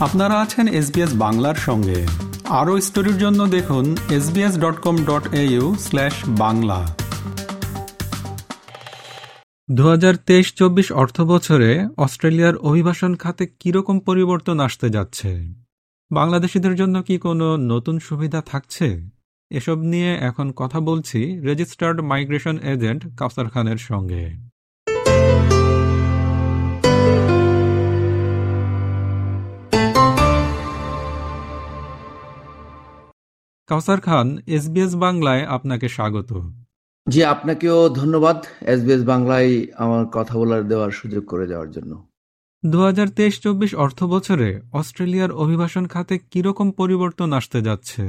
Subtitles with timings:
[0.00, 2.06] আপনারা আছেন এসবিএস বাংলার সঙ্গে।
[2.44, 6.96] আরও স্টোরির জন্য দেখুন SBS dot com dot au slash Bangla.
[9.70, 15.54] দু হাজার তেইশ চব্বিশ অর্থ বছরে অস্ট্রেলিয়ার অভিবাসন খাতে কীরকম পরিবর্তন আসতে যাচ্ছে?
[16.12, 19.13] বাংলাদেশিদের জন্য কি কোনো নতুন সুবিধা থাকছে?
[19.58, 24.24] এসব নিয়ে এখন কথা বলছি রেজিস্টার্ড মাইগ্রেশন এজেন্ট কাউসার খানের সঙ্গে।
[33.68, 36.30] কাউসার খান এসবিএস বাংলায় আপনাকে স্বাগত।
[37.06, 38.38] জি আপনাকেও ধন্যবাদ
[38.72, 41.92] এসবিএস বাংলায় আমার কথা বলার দেওয়ার সুযোগ করে দেওয়ার জন্য।
[42.62, 48.02] দু হাজার তেইশ চব্বিশ অর্থ বছরে অস্ট্রেলিয়ার অভিবাসন খাতে কীরকম পরিবর্তন আসতে যাচ্ছে?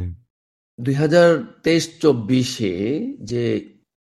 [0.79, 1.29] দুই হাজার
[1.65, 2.73] তেইশ চব্বিশে
[3.31, 3.43] যে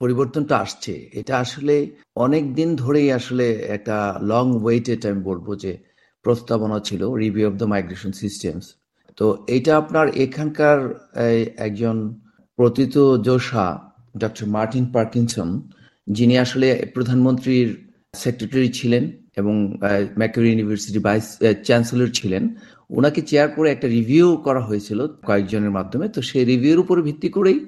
[0.00, 1.74] পরিবর্তনটা আসছে, এটা আসলে
[2.16, 3.46] অনেক দিন ধরেই আসলে
[3.76, 3.96] একটা
[4.32, 5.72] লং ওয়েটেড আমি বলব যে
[6.24, 8.64] প্রস্তাবনা ছিল review of the migration systems
[9.18, 10.78] তো এটা আপনার এখানকার
[11.66, 11.96] একজন
[12.58, 12.94] প্রতীত
[13.28, 13.66] যোশা
[14.22, 15.48] ডক্টর মার্টিন পার্কিনসন
[16.06, 17.68] যিনি আসলে প্রধানমন্ত্রীর
[18.14, 19.04] সেক্রেটারি ছিলেন
[19.40, 19.54] এবং
[20.20, 21.26] ম্যাকরি ইউনিভার্সিটি ভাইস
[21.66, 22.44] চ্যান্সেলর ছিলেন।
[22.90, 27.58] ওনাকে চেয়ার করে একটা রিভিউ করা হয়েছিল কয়েকজনের মাধ্যমে। তো সেই রিভিউর উপর ভিত্তি করেই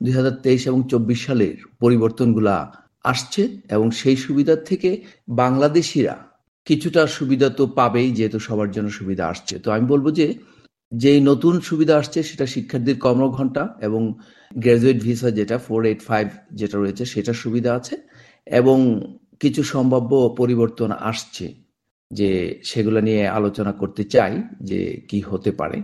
[0.00, 2.56] দু হাজার তেইশ এবং চব্বিশ সালের পরিবর্তনগুলা
[3.04, 3.42] আসছে
[3.76, 4.90] এবং সেই সুবিধার থেকে
[5.42, 6.14] বাংলাদেশিরা
[6.66, 10.26] কিছুটা সুবিধা তো পাবেই, যেহেতু সবার জন্য সুবিধা আসছে। তো আমি বলব যে,
[10.92, 14.02] যেই নতুন সুবিধা আসছে সেটা শিক্ষার্থীর কর্মঘণ্টা এবং
[14.52, 17.96] গ্র্যাজুয়েট ভিসা যেটা ফোর এইট ফাইভ যেটা রয়েছে, সেটার সুবিধা আছে
[18.46, 18.78] এবং
[19.42, 21.46] কিছু সম্ভাব্য পরিবর্তন আসছে।
[22.10, 25.82] যে সেগুলো নিয়ে আলোচনা করতে চাই যে কি হতে পারে।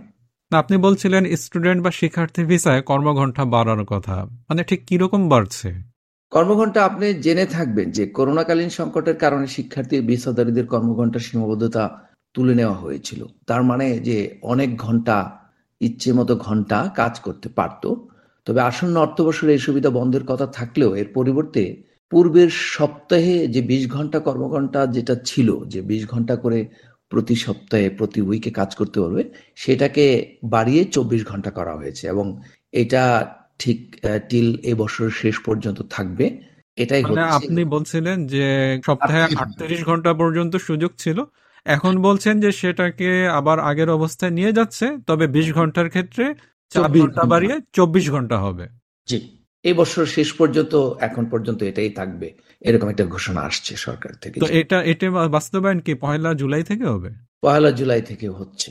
[0.51, 5.91] আপনি বলছিলেন স্টুডেন্ট বা শিক্ষার্থী ভিসায় কর্মঘণ্টা বাড়ানোর কথা। মানে ঠিক কীরকম বাড়ছে?
[6.29, 13.25] কর্মঘণ্টা আপনি জেনে থাকবেন যে করোনাকালীন সংকটের কারণে শিক্ষার্থী ভিসাদারীদের কর্মঘণ্টা সীমাবদ্ধতা তুলে নেওয়া হয়েছিল।
[13.47, 15.31] তার মানে যে অনেক ঘণ্টা
[15.81, 17.93] ইচ্ছে মতো ঘণ্টা কাজ করতে পারত।
[18.45, 24.19] তবে আসন্ন অর্থবর্ষের এই সুবিধা বন্ধের কথা থাকলেও এর পরিবর্তে পূর্বের সপ্তাহে যে বিশ ঘণ্টা
[24.19, 26.59] কর্মঘণ্টা যেটা ছিল যে বিশ ঘণ্টা করে
[27.09, 29.23] প্রতি সপ্তাহে প্রতি উইকে কাজ করতে পারবে
[29.55, 30.05] সেটাকে
[30.43, 32.25] বাড়িয়ে চব্বিশ ঘণ্টা করা হয়েছে এবং
[32.73, 33.03] এটা
[33.59, 33.79] ঠিক
[34.29, 36.25] টিল এ বছর শেষ পর্যন্ত থাকবে।
[36.77, 38.45] এটাই মানে আপনি বলছিলেন যে
[38.85, 41.17] সপ্তাহে আটত্রিশ ঘণ্টা পর্যন্ত সুযোগ ছিল।
[41.65, 46.25] এখন বলছেন যে সেটাকে আবার আগের অবস্থায় নিয়ে যাচ্ছে তবে বিশ ঘণ্টার ক্ষেত্রে
[46.71, 48.65] চার ঘণ্টা। বাড়িয়ে চব্বিশ ঘণ্টা হবে।
[49.07, 49.19] জি।
[49.65, 52.27] এই বছর শেষ পর্যন্ত এখন পর্যন্ত এটাই থাকবে।
[52.61, 57.09] এরকম একটা ঘোষণা আসছে সরকার থেকে তো এটা এটা বাস্তবায়ন কি পয়লা জুলাই থেকে হবে?
[57.43, 58.69] পয়লা জুলাই থেকে হচ্ছে।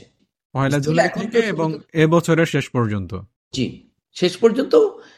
[0.55, 3.11] পয়লা জুলাই থেকে এবং এ বছরের শেষ পর্যন্ত?
[3.53, 3.65] জি
[4.15, 4.73] শেষ পর্যন্ত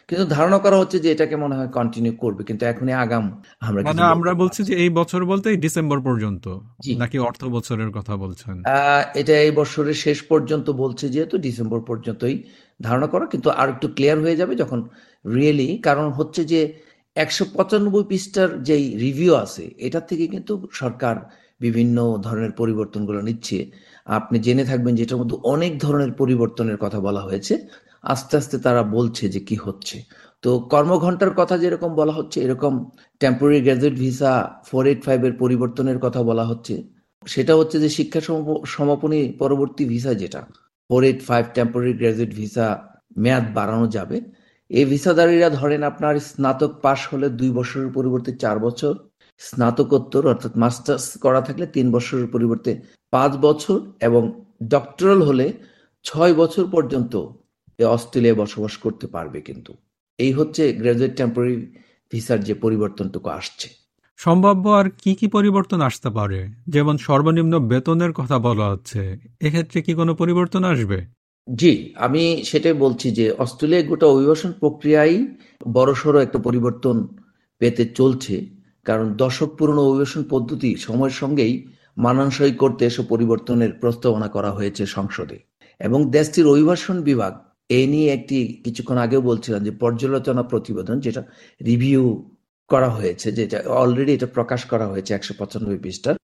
[0.10, 3.26] কিন্তু ধারণা করা হচ্ছে যে এটাকে মনে হয় কন্টিনিউ করবে কিন্তু এখনই আগাম
[3.62, 6.46] আমরা মানে আমরা বলছি যে এই বছর বলতে ডিসেম্বর পর্যন্ত
[6.98, 8.56] নাকি অর্থ বছরের কথা বলছেন?
[9.16, 12.36] এটা এই বছরের শেষ পর্যন্ত বলছে যেহেতু ডিসেম্বর পর্যন্তই
[12.80, 14.80] ধারণা করা কিন্তু আর একটু ক্লিয়ার হয়ে যাবে যখন
[15.26, 16.62] রিয়েলি কারণ হচ্ছে যে
[17.16, 21.16] একশো পঁচানব্বই পৃষ্ঠার যেই রিভিউ আছে, এটা থেকে কিন্তু সরকার
[21.62, 23.58] বিভিন্ন ধরনের পরিবর্তনগুলো নিচ্ছে।
[24.18, 27.54] আপনি জেনে থাকবেন যেটার মধ্যে অনেক ধরনের পরিবর্তনের কথা বলা হয়েছে।
[28.14, 29.98] আস্তে আস্তে তারা বলছে যে কি হচ্ছে।
[30.44, 32.74] তো কর্মঘণ্টার কথা যেরকম বলা হচ্ছে, এরকম
[33.22, 34.32] temporary graduate visa
[34.70, 36.76] four eight ফাইভের পরিবর্তনের কথা বলা হচ্ছে।
[37.24, 38.22] সেটা হচ্ছে যে শিক্ষা
[38.76, 40.42] সমাপনী পরবর্তী ভিসা যেটা
[40.90, 42.68] four eight five temporary graduate visa
[43.24, 44.18] মেয়াদ বাড়ানো যাবে।
[44.74, 48.94] এই ভিসাদারীরা ধরেন আপনার স্নাতক পাশ হলে দুই বছরের পরিবর্তে চার বছর,
[49.40, 54.22] স্নাতকোত্তর অর্থাৎ মাস্টার্স করা থাকলে তিন বছরের পরিবর্তে পাঁচ বছর এবং
[54.68, 55.54] ডক্টরাল হলে
[56.04, 57.14] ছয় বছর পর্যন্ত
[57.80, 59.72] অস্ট্রেলিয়ায় বসবাস করতে পারবে কিন্তু।
[60.20, 61.56] এই হচ্ছে গ্রাজুয়েট টেম্পোরারি
[62.12, 63.68] ভিসার যে পরিবর্তনটুকু আসছে।
[64.18, 66.40] সম্ভাব্য আর কি কি পরিবর্তন আসতে পারে?
[66.68, 69.02] যেমন সর্বনিম্ন বেতনের কথা বলা হচ্ছে।
[69.42, 71.00] এক্ষেত্রে কি কোনো পরিবর্তন আসবে?
[71.48, 71.72] জি,
[72.06, 75.16] আমি সেটাই বলছি যে অস্ট্রেলিয়ায় গোটা অভিবাসন প্রক্রিয়ায়
[75.78, 76.96] বড়সড় একটা পরিবর্তন
[77.62, 78.36] পেতে চলছে,
[78.86, 81.54] কারণ দশক পুরনো অভিবাসন পদ্ধতি সময়ের সঙ্গেই
[81.98, 85.38] মানানসই করতে এসব পরিবর্তনের প্রস্তাবনা করা হয়েছে সংসদে।
[85.82, 87.34] এবং দেশটির অভিবাসন বিভাগ,
[87.80, 91.22] এ নিয়ে একটি কিছুক্ষণ আগেও বলছিলাম যে পর্যালোচনা প্রতিবেদন যেটা
[91.62, 92.04] রিভিউ
[92.70, 96.16] করা হয়েছে, যেটা অলরেডি এটা প্রকাশ করা হয়েছে একশো পঁচানব্বই পৃষ্ঠার।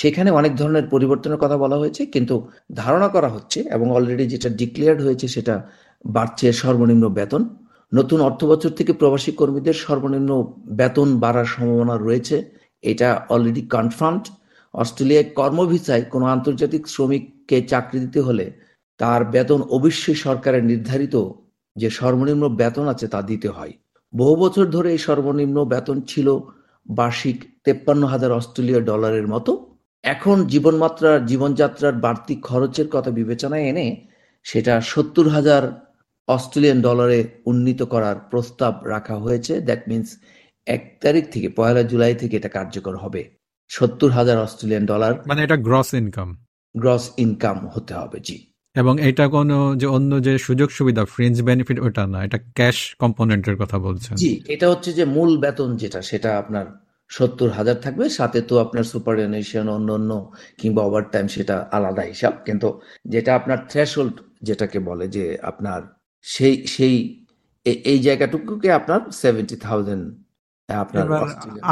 [0.00, 2.34] সেখানে অনেক ধরনের পরিবর্তনের কথা বলা হয়েছে, কিন্তু
[2.80, 5.54] ধারণা করা হচ্ছে এবং অলরেডি যেটা ডিক্লেয়ার্ড হয়েছে সেটা
[6.04, 7.42] বাড়ছে সর্বনিম্ন বেতন।
[7.92, 10.30] নতুন অর্থ বছর থেকে প্রবাসী কর্মীদের সর্বনিম্ন
[10.80, 12.36] বেতন বাড়ার সম্ভাবনা রয়েছে,
[12.84, 14.24] এটা অলরেডি কনফার্মড
[14.74, 18.46] অস্ট্রেলিয়ায় কর্মভিসায় কোনো আন্তর্জাতিক শ্রমিককে চাকরি দিতে হলে
[19.00, 21.16] তার বেতন অবশ্যই সরকারের নির্ধারিত
[21.76, 23.72] যে সর্বনিম্ন বেতন আছে তা দিতে হয়।
[24.12, 26.28] বহু বছর ধরে এই সর্বনিম্ন বেতন ছিল
[26.88, 34.06] বার্ষিক তেপ্পান্ন হাজার অস্ট্রেলীয় ডলারের মতো। এখন জীবনমাত্রার জীবনযাত্রার বাড়তি খরচের কথা বিবেচনায় এনে
[34.44, 35.92] সেটা সত্তর হাজার
[36.28, 40.16] অস্ট্রেলিয়ান ডলারে উন্নীত করার প্রস্তাব রাখা হয়েছে। দ্যাট মিনস
[40.66, 43.30] এক তারিখ থেকে পয়লা জুলাই থেকে এটা কার্যকর হবে।
[43.68, 46.46] সত্তর হাজার অস্ট্রেলিয়ান ডলার মানে এটা গ্রস ইনকাম
[46.76, 51.78] গ্রস ইনকাম হতে হবে জি। এবং এটা কোনো যে অন্য যে সুযোগ সুবিধা ফ্রেঞ্চ বেনিফিট
[51.80, 56.30] ওটা না, এটা ক্যাশ কম্পোনেন্টের কথা বলছেন। জি, এটা হচ্ছে যে মূল বেতন যেটা, সেটা
[56.38, 56.66] আপনার
[57.10, 60.10] সত্তর হাজার থাকবে, সাথে তো আপনার সুপারনেশন অন্য অন্য
[60.58, 62.68] কিংবা ওভার টাইম সেটা আলাদা হিসাব। কিন্তু
[63.04, 65.80] যেটা আপনার থ্রেশহোল্ড যেটাকে বলে যে আপনার
[66.24, 66.94] সেই সেই
[67.84, 70.04] এই জায়গাটুকুকে আপনার সেভেন্টি থাউজেন্ড
[70.68, 71.06] আপনার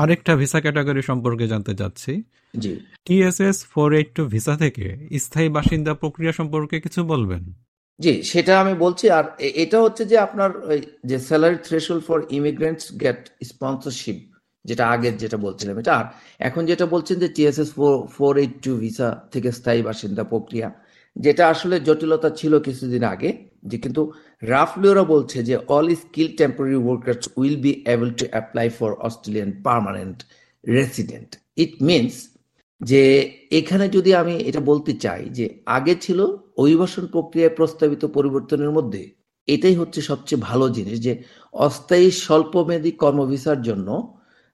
[0.00, 2.12] আরেকটা ভিসা ক্যাটাগরি সম্পর্কে জানতে চাচ্ছি।
[3.06, 4.84] TSS four eight two visa থেকে
[5.24, 7.42] স্থায়ী বাসিন্দা প্রক্রিয়া সম্পর্কে কিছু বলবেন?
[8.00, 9.24] জি সেটা আমি বলছি আর
[9.62, 10.50] এটা হচ্ছে যে আপনার
[11.10, 13.20] যে salary threshold for immigrants get
[13.50, 14.18] sponsorship
[14.64, 16.06] যেটা আগের যেটা বলছিলাম এটা। আর
[16.48, 17.70] এখন যেটা বলছেন যে TSS
[18.16, 20.68] four eight two visa থেকে স্থায়ী বাসিন্দা প্রক্রিয়া
[21.16, 23.30] যেটা আসলে জটিলতা ছিল কিছুদিন আগে
[23.70, 24.02] যে কিন্তু
[24.90, 30.18] ওরা বলছে যে all skill temporary workers will be able to apply for Australian permanent
[30.64, 32.14] resident it means
[32.80, 33.02] যে
[33.50, 35.44] এখানে যদি আমি এটা বলতে চাই যে
[35.76, 36.18] আগে ছিল
[36.62, 39.02] অভিবাসন প্রক্রিয়ায় প্রস্তাবিত পরিবর্তনের মধ্যে
[39.48, 41.12] এটাই হচ্ছে সবচেয়ে ভালো জিনিস যে
[41.54, 43.88] অস্থায়ী স্বল্পমেয়াদী কর্মভিসার জন্য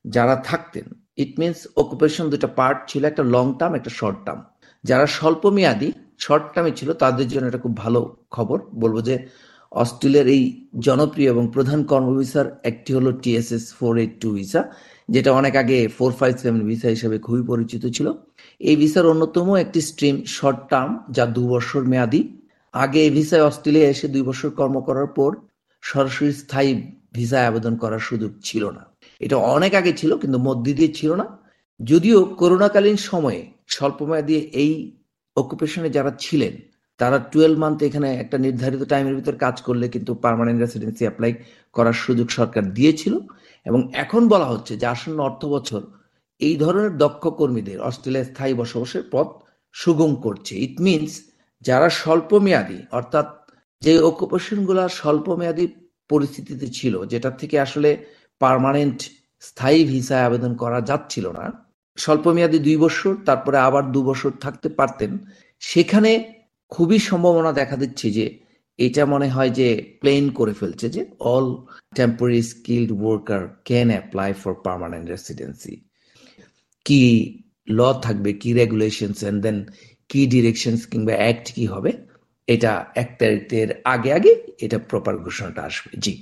[0.05, 0.87] যারা থাকতেন
[1.19, 4.41] ইট মিনস অকুপেশন দুটা পার্ট ছিল, একটা লং টার্ম একটা শর্ট টার্ম
[4.85, 5.89] যারা স্বল্পমেয়াদী
[6.19, 8.01] শর্ট টার্মে ছিল, তাদের জন্য এটা খুব ভালো
[8.31, 9.15] খবর। বলব যে
[9.73, 10.43] অস্ট্রেলিয়ার এই
[10.87, 14.63] জনপ্রিয় এবং প্রধান কর্মভিসার একটি হলো TSS four eight two visa,
[15.09, 18.07] যেটা অনেক আগে ফোর ফাইভ সেভেন ভিসা হিসেবে খুবই পরিচিত ছিল।
[18.61, 22.21] এই ভিসার অন্যতম একটি স্ট্রিম শর্ট টার্ম, যা দু বছর মেয়াদি।
[22.75, 25.31] আগে এই ভিসায় অস্ট্রেলিয়া এসে দুই বছর কর্ম করার পর
[25.83, 26.71] সরাসরি স্থায়ী
[27.17, 28.83] ভিসায় আবেদন করার সুযোগ ছিল না।
[29.21, 31.27] এটা অনেক আগে ছিল, কিন্তু মধ্যে দিয়ে ছিল না।
[31.81, 33.41] যদিও করোনাকালীন সময়ে
[33.75, 34.73] স্বল্পমেয়াদী এই
[35.37, 36.55] অকুপেশনে যারা ছিলেন
[37.00, 41.32] তারা টুয়েলভ মান্থ এখানে একটা নির্ধারিত টাইমের ভিতর কাজ করলে কিন্তু পারমানেন্ট রেসিডেন্সি অ্যাপ্লাই
[41.73, 43.14] করার সুযোগ সরকার দিয়েছিল।
[43.67, 45.82] এবং এখন বলা হচ্ছে যে আসন্ন অর্থ বছর
[46.41, 49.29] এই ধরনের দক্ষ কর্মীদের অস্ট্রেলিয়ায় স্থায়ী বসবাসের পথ
[49.73, 51.12] সুগম করছে। ইট মিনস
[51.62, 53.26] যারা স্বল্প স্বল্পমেয়াদী, অর্থাৎ
[53.85, 55.67] যে অকুপেশনগুলো স্বল্পমেয়াদী
[56.08, 57.91] পরিস্থিতিতে ছিল যেটা থেকে আসলে
[58.38, 58.99] পারমানেন্ট
[59.41, 64.69] স্থায়ী ভিসায় আবেদন করা যাচ্ছিল না স্বল্প স্বল্পমেয়াদী দুই বছর, তারপরে আবার দু বছর থাকতে
[64.69, 65.19] পারতেন,
[65.58, 66.40] সেখানে
[66.75, 68.27] খুবই সম্ভাবনা দেখা দিচ্ছে যে
[68.79, 69.69] এটা মনে হয় যে
[70.01, 71.03] প্লেন করে ফেলছে যে
[71.35, 71.47] all
[71.99, 75.75] temporary skilled worker can apply for permanent residency
[76.87, 77.03] কি
[77.79, 79.57] ল থাকবে, কি রেগুলেশনস এন্ড দেন
[80.11, 81.93] কি ডিরেকশনস কিংবা অ্যাক্ট কি হবে,
[82.55, 82.73] এটা
[83.03, 84.33] এক তারিখের আগে আগে
[84.65, 86.15] এটা প্রপার ঘোষণাটা আসবে। জি।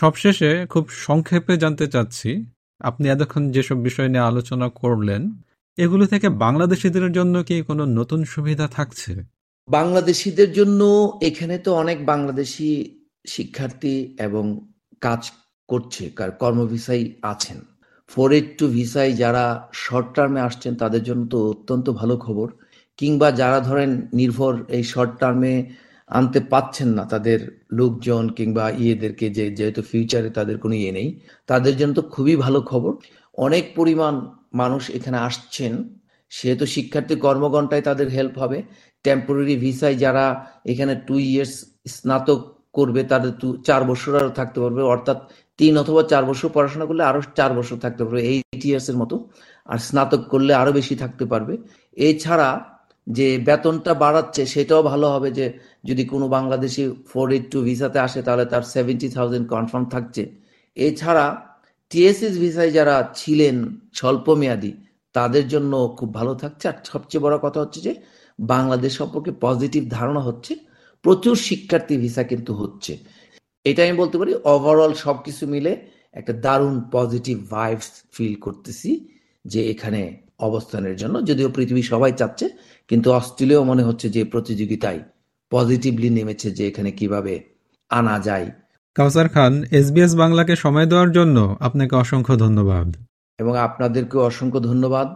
[0.00, 2.30] সবশেষে খুব সংক্ষেপে জানতে চাচ্ছি,
[2.80, 5.22] আপনি এতক্ষণ যেসব বিষয় নিয়ে আলোচনা করলেন
[5.78, 9.10] এগুলো থেকে বাংলাদেশিদের জন্য কি কোনো নতুন সুবিধা থাকছে?
[9.68, 10.80] বাংলাদেশিদের জন্য
[11.28, 12.70] এখানে তো অনেক বাংলাদেশি
[13.34, 13.94] শিক্ষার্থী
[14.26, 14.44] এবং
[15.06, 15.22] কাজ
[15.68, 16.04] করছে
[16.42, 17.58] কর্মভিসাই আছেন।
[18.10, 19.44] ফোর এইট টু ভিসায় যারা
[19.84, 22.48] শর্ট টার্মে আসছেন, তাদের জন্য তো অত্যন্ত ভালো খবর।
[22.98, 25.54] কিংবা যারা ধরেন নির্ভর এই শর্ট টার্মে
[26.10, 27.38] আনতে পাচ্ছেন না, তাদের
[27.80, 31.08] লোকজন কিংবা ইয়েদেরকে যে যেহেতু ফিউচারে তাদের কোনো ইয়ে নেই,
[31.50, 32.92] তাদের জন্য তো খুবই ভালো খবর।
[33.38, 34.14] অনেক পরিমাণ
[34.60, 35.72] মানুষ এখানে আসছেন।
[36.32, 38.58] সেহেতু শিক্ষার্থী কর্মঘণ্টায় তাদের হেল্প হবে।
[39.04, 40.24] টেম্পোরারি ভিসায় যারা
[40.72, 41.54] এখানে টু ইয়ার্স
[41.94, 42.40] স্নাতক
[42.78, 43.32] করবে, তাদের
[43.68, 45.18] চার বছর আরও থাকতে পারবে। অর্থাৎ
[45.58, 49.16] তিন অথবা চার বছর পড়াশোনা করলে আরও চার বছর থাকতে পারবে এইট ইয়ার্স এর মতো।
[49.68, 51.54] আর স্নাতক করলে আরও বেশি থাকতে পারবে।
[51.96, 52.48] এছাড়া
[53.06, 55.46] যে বেতনটা বাড়াচ্ছে, সেটাও ভালো হবে যে
[55.88, 60.22] যদি কোনো বাংলাদেশি ফোর এইট টু ভিসাতে আসে, তাহলে তার সেভেন্টি থাউজেন্ড কনফার্ম থাকছে।
[60.76, 61.26] এছাড়া
[61.94, 63.56] টিএসএস ভিসায় যারা ছিলেন
[63.98, 64.72] স্বল্পমেয়াদী,
[65.14, 67.92] তাদের জন্য খুব ভালো থাকছে। আর সবচেয়ে বড় কথা হচ্ছে যে,
[68.38, 70.52] বাংলাদেশ সম্পর্কে পজিটিভ ধারণা হচ্ছে,
[71.04, 72.92] প্রচুর শিক্ষার্থী ভিসা কিন্তু হচ্ছে।
[73.64, 75.72] এটা আমি বলতে পারি ওভারঅল সবকিছু মিলে
[76.14, 78.90] একটা দারুণ পজিটিভ ভাইবস ফিল করতেছি
[79.44, 80.00] যে এখানে
[80.48, 82.46] অবস্থানের জন্য। যদিও পৃথিবী সবাই চাচ্ছে,
[82.90, 85.00] কিন্তু অস্ট্রেলিয়াও মনে হচ্ছে যে প্রতিযোগিতায়
[85.52, 87.34] পজিটিভলি নেমেছে যে এখানে কীভাবে
[87.90, 88.46] আনা যায়।
[88.94, 92.96] কাউসার খান এসবিএস বাংলাকে সময় দেওয়ার জন্য আপনাকে অসংখ্য ধন্যবাদ।
[93.38, 95.08] এবং আপনাদেরকে অসংখ্য ধন্যবাদ।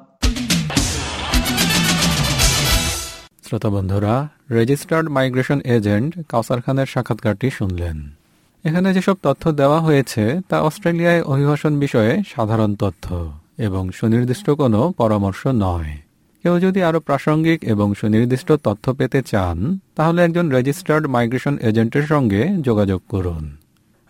[3.43, 8.11] শ্রোতা বন্ধুরা রেজিস্টার্ড মাইগ্রেশন এজেন্ট কাউসার খানের সাক্ষাৎকারটি শুনলেন।
[8.65, 15.47] এখানে যেসব তথ্য দেওয়া হয়েছে তা অস্ট্রেলিয়ায় অভিবাসন বিষয়ে সাধারণ তথ্য এবং সুনির্দিষ্ট কোনো পরামর্শ
[15.47, 15.99] নয়।
[16.43, 22.49] কেউ যদি আরও প্রাসঙ্গিক এবং সুনির্দিষ্ট তথ্য পেতে চান তাহলে একজন রেজিস্টার্ড মাইগ্রেশন এজেন্টের সঙ্গে
[22.61, 23.57] যোগাযোগ করুন।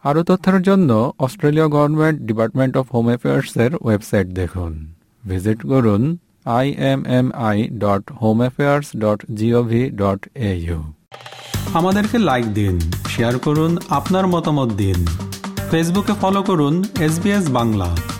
[0.04, 4.86] আরও তথ্যের জন্য Australia government department of home অ্যাফেয়ার্সের website দেখুন।
[5.24, 6.18] ভিজিট করুন
[6.58, 10.20] IMMI dot home affairs dot GOV dot
[10.50, 10.78] AU
[11.74, 15.06] আমাদেরকে লাইক দিন শেয়ার করুন, আপনার মতামত দিন।
[15.70, 18.17] ফেসবুকে ফলো করুন এসবিএস বাংলা